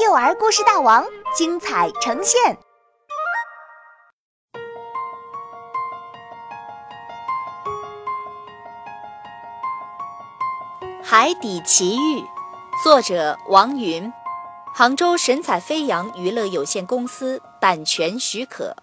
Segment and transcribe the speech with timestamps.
[0.00, 1.04] 幼儿故事大王
[1.36, 2.56] 精彩呈现，
[11.04, 12.20] 《海底奇遇》，
[12.82, 14.10] 作者王云，
[14.74, 18.74] 杭州神采飞扬娱乐有限公司版权许可。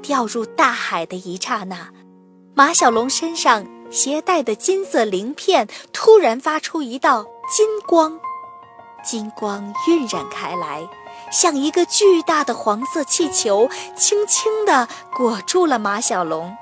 [0.00, 1.90] 掉入大海的一刹那，
[2.54, 8.18] 马小龙身上携带的金色鳞片突然发出一道金光。
[9.02, 10.88] 金光晕染开来，
[11.30, 16.56] 像一个巨大的黄色气球，轻轻地裹住了马小龙。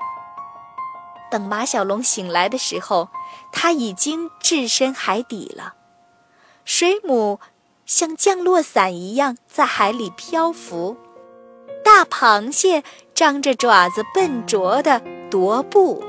[1.31, 3.09] 等马小龙醒来的时候，
[3.51, 5.75] 他已经置身海底了。
[6.65, 7.39] 水母
[7.85, 10.97] 像降落伞一样在海里漂浮，
[11.83, 16.03] 大螃蟹张着爪子笨拙地踱步，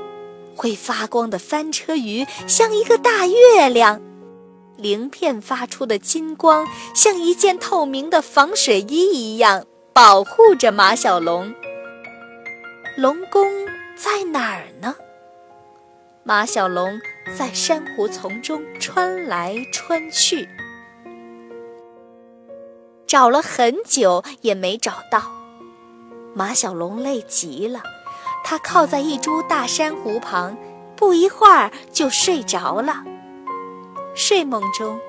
[0.55, 4.01] 会发光的翻车鱼像一个大月亮。
[4.81, 11.53] 鳞片发出的金光，像一件透明的防水衣一样保护着马小龙。
[12.97, 13.47] 龙宫
[13.95, 14.95] 在哪儿呢？
[16.23, 16.99] 马小龙
[17.37, 20.49] 在珊瑚丛中穿来穿去，
[23.05, 25.31] 找了很久也没找到。
[26.33, 27.83] 马小龙累极了，
[28.43, 30.57] 他靠在一株大珊瑚旁，
[30.95, 33.03] 不一会儿就睡着了。
[34.13, 34.99] 睡梦中，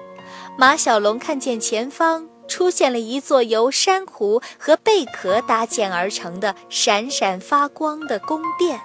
[0.56, 8.81] 马小龙看见前方出现了一座由珊瑚和贝壳搭建而成的闪闪发光的宫殿。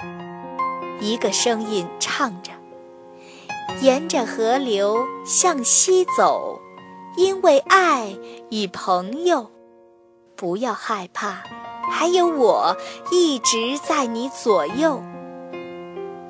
[0.99, 2.51] 一个声音唱着
[3.81, 6.59] ：“沿着河流向西走，
[7.15, 8.15] 因为爱
[8.49, 9.51] 与朋友，
[10.35, 11.43] 不要害怕，
[11.91, 12.75] 还有我
[13.11, 15.03] 一直在你左右。”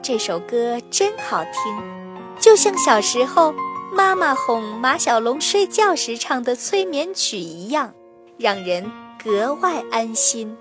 [0.04, 3.54] 这首歌真好听，就像小时候。
[3.92, 7.94] 妈妈哄马小龙睡觉时唱的催眠曲一样，
[8.38, 8.92] 让人
[9.24, 10.56] 格外安心。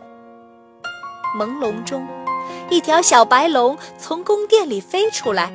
[1.36, 2.06] 朦胧中，
[2.70, 5.52] 一条小白龙从宫殿里飞出来，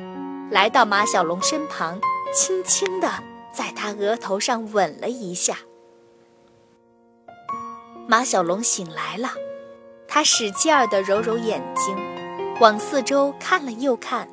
[0.50, 1.98] 来到马小龙身旁，
[2.34, 3.10] 轻轻地
[3.52, 5.56] 在他额头上吻了一下。
[8.06, 9.30] 马小龙醒来了，
[10.06, 11.96] 他使劲儿地揉揉眼睛，
[12.60, 14.28] 往四周看了又看，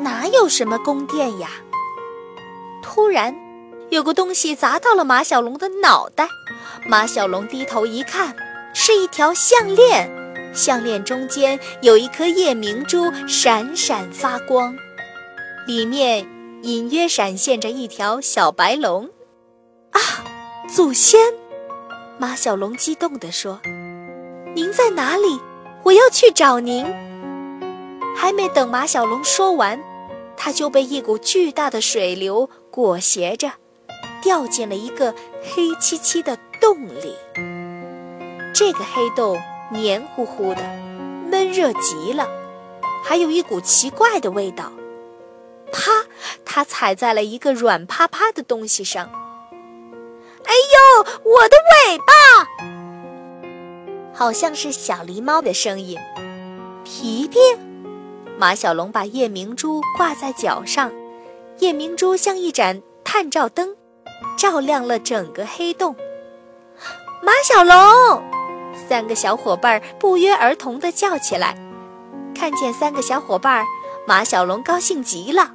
[0.00, 1.50] 哪有什么宫殿呀？
[2.82, 3.34] 突然，
[3.90, 6.28] 有个东西砸到了马小龙的脑袋。
[6.86, 8.34] 马小龙低头一看，
[8.74, 10.10] 是一条项链，
[10.52, 14.74] 项链中间有一颗夜明珠，闪闪发光，
[15.66, 16.26] 里面
[16.62, 19.08] 隐约闪现着一条小白龙。
[19.92, 20.00] 啊，
[20.68, 21.20] 祖先！
[22.18, 23.60] 马小龙激动地说
[24.54, 25.40] ：“您在哪里？
[25.84, 26.86] 我要去找您。”
[28.16, 29.82] 还没等马小龙说完，
[30.36, 32.48] 他就被一股巨大的水流。
[32.72, 33.52] 裹挟着，
[34.22, 37.14] 掉进了一个黑漆漆的洞里。
[38.54, 39.38] 这个黑洞
[39.70, 40.62] 黏糊糊的，
[41.30, 42.26] 闷热极了，
[43.04, 44.72] 还有一股奇怪的味道。
[45.70, 45.90] 啪！
[46.46, 49.10] 他踩在了一个软趴趴的东西上。
[50.44, 51.56] 哎呦，我的
[51.86, 52.48] 尾巴！
[54.14, 55.98] 好像是小狸猫的声音。
[56.84, 57.38] 皮皮，
[58.38, 60.90] 马小龙把夜明珠挂在脚上。
[61.58, 63.76] 夜明珠像一盏探照灯，
[64.36, 65.94] 照亮了整个黑洞。
[67.22, 68.22] 马小龙，
[68.88, 71.56] 三个小伙伴不约而同地叫起来。
[72.34, 73.64] 看见三个小伙伴，
[74.06, 75.52] 马小龙高兴极了。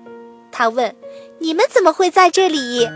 [0.51, 0.95] 他问
[1.39, 2.87] ：“你们怎么会在这里？”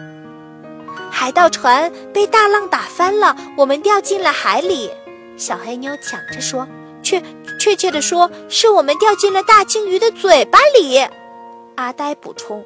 [1.11, 4.89] 海盗船被大浪打翻了，我们掉进了海里。
[5.35, 6.67] 小黑妞抢着说
[7.03, 7.21] ：“确
[7.59, 11.05] 确切地说，是我们掉进了大鲸鱼的嘴巴里。”
[11.75, 12.63] 阿呆补充：“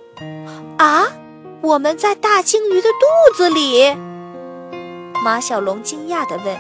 [0.78, 1.08] 啊，
[1.62, 3.96] 我们在大鲸鱼的肚子里。”
[5.24, 6.58] 马小龙惊讶地问：“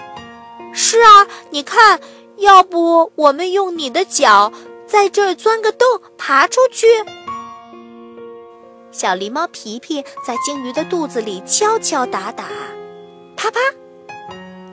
[0.73, 1.99] 是啊，你看，
[2.37, 4.51] 要不我们用你的脚
[4.87, 6.87] 在这钻个洞，爬出去？”
[8.91, 12.45] 小狸猫皮皮在鲸鱼的肚子里敲敲打打，
[13.35, 13.59] 啪啪，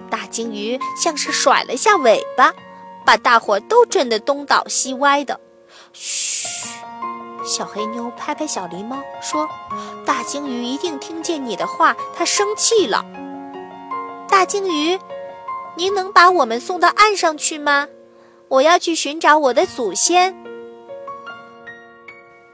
[0.09, 2.55] 大鲸鱼像是甩了下尾巴，
[3.05, 5.41] 把大伙都震得东倒西歪的。
[5.93, 6.22] 嘘。
[7.53, 9.47] 小黑妞拍拍小狸猫，说
[10.07, 13.05] ：“大鲸鱼一定听见你的话，它生气了。
[14.27, 14.99] 大鲸鱼，
[15.77, 17.89] 您能把我们送到岸上去吗？
[18.49, 20.35] 我要去寻找我的祖先。”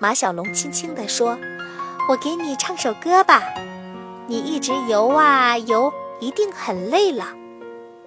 [0.00, 1.38] 马小龙轻轻地说
[2.10, 3.44] ：“我给你唱首歌吧，
[4.26, 7.28] 你一直游啊游，一定很累了。”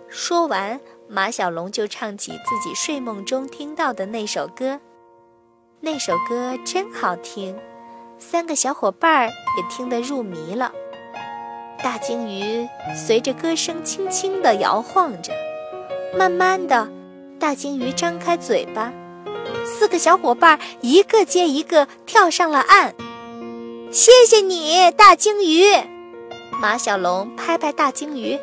[0.09, 4.81] 说完，马小龙就唱起自己睡梦中听到的那首歌。
[5.83, 7.57] 那首歌真好听，
[8.19, 9.25] 三个小伙伴儿
[9.57, 10.71] 也听得入迷了。
[11.81, 15.33] 大鲸鱼随着歌声轻轻地摇晃着，
[16.15, 16.87] 慢慢的，
[17.39, 18.93] 大鲸鱼张开嘴巴，
[19.65, 22.93] 四个小伙伴一个接一个跳上了岸。
[23.91, 25.63] 谢谢你，大鲸鱼！
[26.61, 28.37] 马小龙拍拍大鲸鱼，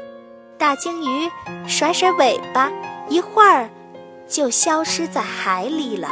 [0.59, 1.31] 大鲸鱼
[1.69, 2.73] 甩甩尾巴，
[3.09, 3.71] 一会儿
[4.27, 6.09] 就消失在海里了。